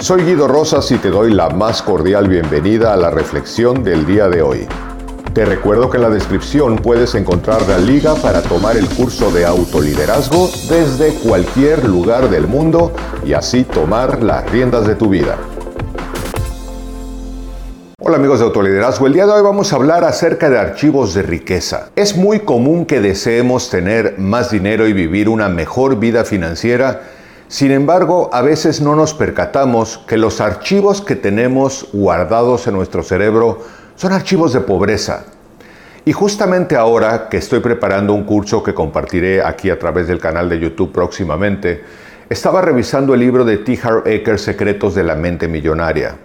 [0.00, 4.28] Soy Guido Rosas y te doy la más cordial bienvenida a la reflexión del día
[4.28, 4.68] de hoy.
[5.34, 9.44] Te recuerdo que en la descripción puedes encontrar la liga para tomar el curso de
[9.44, 12.92] autoliderazgo desde cualquier lugar del mundo
[13.26, 15.36] y así tomar las riendas de tu vida.
[18.00, 21.22] Hola amigos de Autoliderazgo, el día de hoy vamos a hablar acerca de archivos de
[21.22, 21.90] riqueza.
[21.96, 27.17] Es muy común que deseemos tener más dinero y vivir una mejor vida financiera
[27.48, 33.02] sin embargo, a veces no nos percatamos que los archivos que tenemos guardados en nuestro
[33.02, 33.60] cerebro
[33.96, 35.24] son archivos de pobreza.
[36.04, 40.50] Y justamente ahora que estoy preparando un curso que compartiré aquí a través del canal
[40.50, 41.82] de YouTube próximamente,
[42.28, 43.78] estaba revisando el libro de T.
[43.82, 46.16] Harv Eker, Secretos de la Mente Millonaria.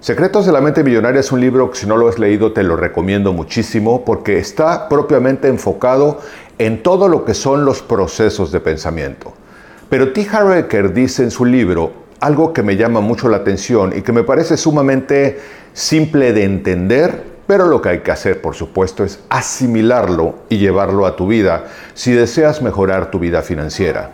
[0.00, 2.62] Secretos de la Mente Millonaria es un libro que si no lo has leído te
[2.62, 6.20] lo recomiendo muchísimo porque está propiamente enfocado
[6.58, 9.32] en todo lo que son los procesos de pensamiento.
[9.88, 10.26] Pero T.
[10.30, 14.22] Harrecker dice en su libro algo que me llama mucho la atención y que me
[14.22, 15.40] parece sumamente
[15.72, 21.06] simple de entender, pero lo que hay que hacer, por supuesto, es asimilarlo y llevarlo
[21.06, 24.10] a tu vida si deseas mejorar tu vida financiera.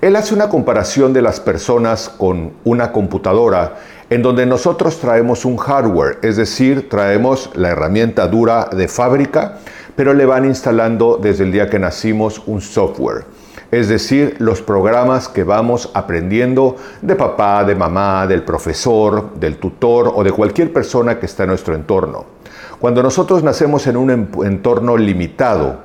[0.00, 3.76] Él hace una comparación de las personas con una computadora
[4.10, 9.58] en donde nosotros traemos un hardware, es decir, traemos la herramienta dura de fábrica,
[9.94, 13.24] pero le van instalando desde el día que nacimos un software
[13.70, 20.12] es decir, los programas que vamos aprendiendo de papá, de mamá, del profesor, del tutor
[20.14, 22.24] o de cualquier persona que está en nuestro entorno.
[22.78, 24.10] Cuando nosotros nacemos en un
[24.44, 25.80] entorno limitado,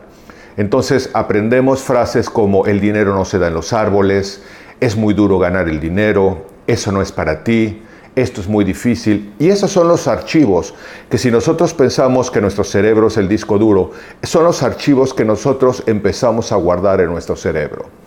[0.58, 4.44] entonces aprendemos frases como el dinero no se da en los árboles,
[4.80, 7.82] es muy duro ganar el dinero, eso no es para ti,
[8.16, 9.34] esto es muy difícil.
[9.40, 10.73] Y esos son los archivos
[11.09, 13.92] que si nosotros pensamos que nuestro cerebro es el disco duro,
[14.23, 18.01] son los archivos que nosotros empezamos a guardar en nuestro cerebro.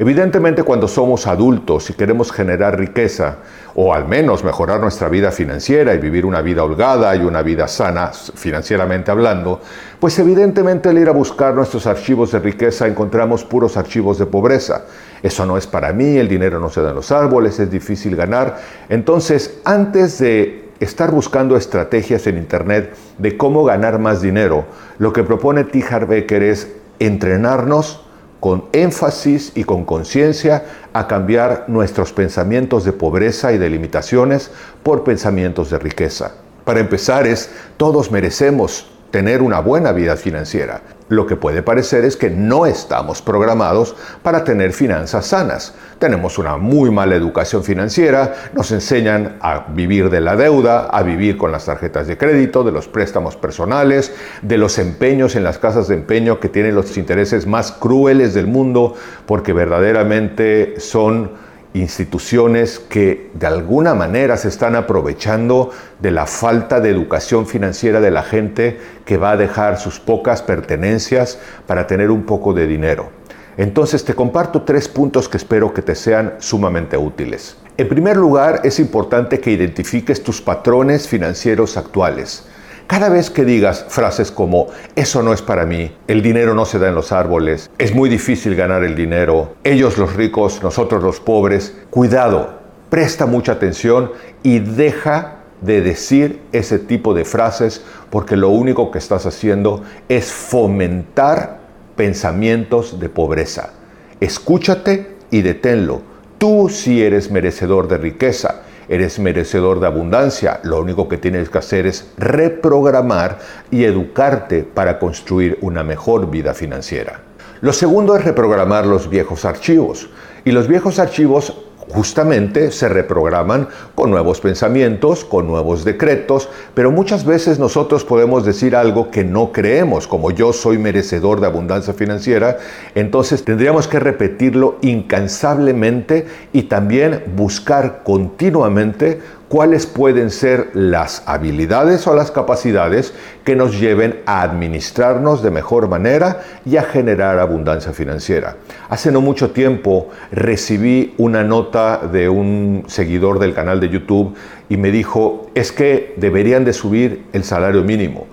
[0.00, 3.38] Evidentemente cuando somos adultos y queremos generar riqueza,
[3.74, 7.66] o al menos mejorar nuestra vida financiera y vivir una vida holgada y una vida
[7.66, 9.60] sana financieramente hablando,
[9.98, 14.84] pues evidentemente al ir a buscar nuestros archivos de riqueza encontramos puros archivos de pobreza.
[15.20, 18.14] Eso no es para mí, el dinero no se da en los árboles, es difícil
[18.14, 18.56] ganar.
[18.88, 24.64] Entonces, antes de estar buscando estrategias en Internet de cómo ganar más dinero,
[24.98, 25.84] lo que propone T.
[26.06, 26.68] Becker es
[27.00, 28.07] entrenarnos
[28.40, 34.50] con énfasis y con conciencia a cambiar nuestros pensamientos de pobreza y de limitaciones
[34.82, 36.32] por pensamientos de riqueza.
[36.64, 40.82] Para empezar es, todos merecemos tener una buena vida financiera.
[41.08, 45.74] Lo que puede parecer es que no estamos programados para tener finanzas sanas.
[45.98, 51.38] Tenemos una muy mala educación financiera, nos enseñan a vivir de la deuda, a vivir
[51.38, 55.88] con las tarjetas de crédito, de los préstamos personales, de los empeños en las casas
[55.88, 58.94] de empeño que tienen los intereses más crueles del mundo,
[59.24, 65.70] porque verdaderamente son instituciones que de alguna manera se están aprovechando
[66.00, 70.42] de la falta de educación financiera de la gente que va a dejar sus pocas
[70.42, 73.10] pertenencias para tener un poco de dinero.
[73.56, 77.56] Entonces te comparto tres puntos que espero que te sean sumamente útiles.
[77.76, 82.44] En primer lugar, es importante que identifiques tus patrones financieros actuales.
[82.88, 86.78] Cada vez que digas frases como, eso no es para mí, el dinero no se
[86.78, 91.20] da en los árboles, es muy difícil ganar el dinero, ellos los ricos, nosotros los
[91.20, 94.12] pobres, cuidado, presta mucha atención
[94.42, 100.32] y deja de decir ese tipo de frases porque lo único que estás haciendo es
[100.32, 101.58] fomentar
[101.94, 103.74] pensamientos de pobreza.
[104.18, 106.00] Escúchate y deténlo.
[106.38, 110.60] Tú sí eres merecedor de riqueza eres merecedor de abundancia.
[110.62, 113.38] Lo único que tienes que hacer es reprogramar
[113.70, 117.20] y educarte para construir una mejor vida financiera.
[117.60, 120.08] Lo segundo es reprogramar los viejos archivos.
[120.44, 127.24] Y los viejos archivos justamente se reprograman con nuevos pensamientos, con nuevos decretos, pero muchas
[127.24, 132.58] veces nosotros podemos decir algo que no creemos, como yo soy merecedor de abundancia financiera,
[132.94, 142.14] entonces tendríamos que repetirlo incansablemente y también buscar continuamente cuáles pueden ser las habilidades o
[142.14, 143.14] las capacidades
[143.44, 148.56] que nos lleven a administrarnos de mejor manera y a generar abundancia financiera.
[148.88, 154.34] Hace no mucho tiempo recibí una nota de un seguidor del canal de YouTube
[154.68, 158.26] y me dijo, es que deberían de subir el salario mínimo.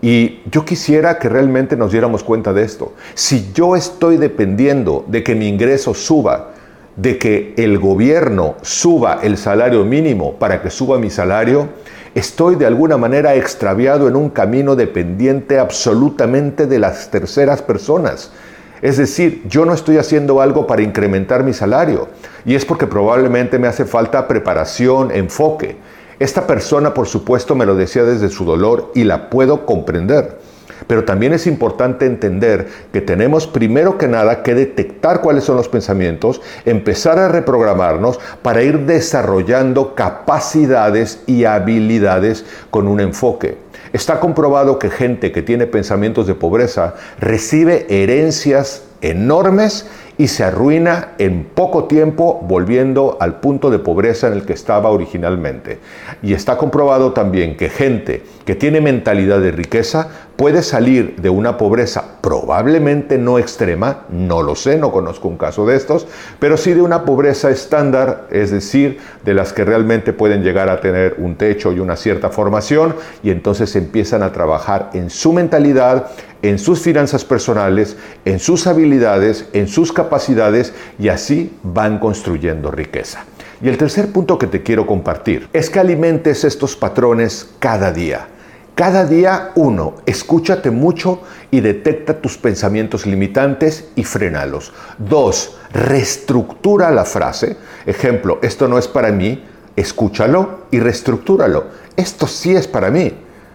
[0.00, 2.94] Y yo quisiera que realmente nos diéramos cuenta de esto.
[3.14, 6.51] Si yo estoy dependiendo de que mi ingreso suba,
[6.96, 11.68] de que el gobierno suba el salario mínimo para que suba mi salario,
[12.14, 18.32] estoy de alguna manera extraviado en un camino dependiente absolutamente de las terceras personas.
[18.82, 22.08] Es decir, yo no estoy haciendo algo para incrementar mi salario
[22.44, 25.76] y es porque probablemente me hace falta preparación, enfoque.
[26.18, 30.38] Esta persona, por supuesto, me lo decía desde su dolor y la puedo comprender.
[30.86, 35.68] Pero también es importante entender que tenemos primero que nada que detectar cuáles son los
[35.68, 43.56] pensamientos, empezar a reprogramarnos para ir desarrollando capacidades y habilidades con un enfoque.
[43.92, 49.86] Está comprobado que gente que tiene pensamientos de pobreza recibe herencias enormes
[50.22, 54.88] y se arruina en poco tiempo volviendo al punto de pobreza en el que estaba
[54.90, 55.80] originalmente.
[56.22, 61.56] Y está comprobado también que gente que tiene mentalidad de riqueza puede salir de una
[61.56, 66.06] pobreza probablemente no extrema, no lo sé, no conozco un caso de estos,
[66.38, 70.80] pero sí de una pobreza estándar, es decir, de las que realmente pueden llegar a
[70.80, 72.94] tener un techo y una cierta formación
[73.24, 76.06] y entonces empiezan a trabajar en su mentalidad,
[76.42, 83.24] en sus finanzas personales, en sus habilidades, en sus capacidades y así van construyendo riqueza.
[83.62, 88.26] Y el tercer punto que te quiero compartir es que alimentes estos patrones cada día.
[88.74, 94.72] Cada día, uno, escúchate mucho y detecta tus pensamientos limitantes y frénalos.
[94.98, 97.56] Dos, reestructura la frase.
[97.86, 99.44] Ejemplo, esto no es para mí,
[99.76, 101.66] escúchalo y reestructúralo.
[101.96, 103.12] Esto sí es para mí.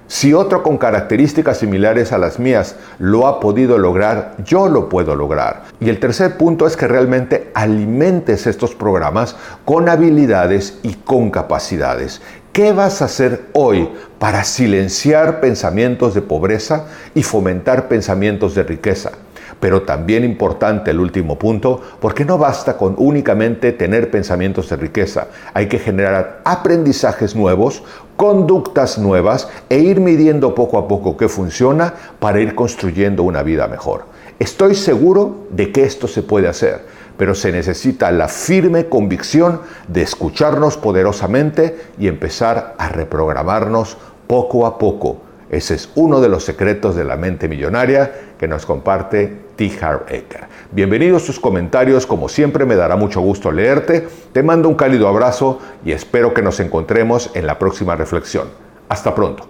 [0.09, 5.15] Si otro con características similares a las mías lo ha podido lograr, yo lo puedo
[5.15, 5.63] lograr.
[5.81, 12.21] Y el tercer punto es que realmente alimentes estos programas con habilidades y con capacidades.
[12.53, 19.11] ¿Qué vas a hacer hoy para silenciar pensamientos de pobreza y fomentar pensamientos de riqueza?
[19.59, 25.27] Pero también importante el último punto, porque no basta con únicamente tener pensamientos de riqueza,
[25.53, 27.83] hay que generar aprendizajes nuevos,
[28.17, 33.67] conductas nuevas e ir midiendo poco a poco qué funciona para ir construyendo una vida
[33.67, 34.05] mejor.
[34.39, 36.81] Estoy seguro de que esto se puede hacer,
[37.17, 43.97] pero se necesita la firme convicción de escucharnos poderosamente y empezar a reprogramarnos
[44.27, 48.65] poco a poco ese es uno de los secretos de la mente millonaria que nos
[48.65, 49.77] comparte T.
[49.81, 50.45] Harv Eker.
[50.71, 54.07] Bienvenidos tus comentarios, como siempre me dará mucho gusto leerte.
[54.31, 58.47] Te mando un cálido abrazo y espero que nos encontremos en la próxima reflexión.
[58.87, 59.49] Hasta pronto.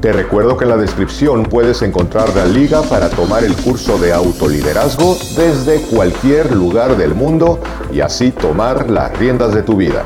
[0.00, 4.12] Te recuerdo que en la descripción puedes encontrar la liga para tomar el curso de
[4.12, 7.58] autoliderazgo desde cualquier lugar del mundo
[7.92, 10.04] y así tomar las riendas de tu vida.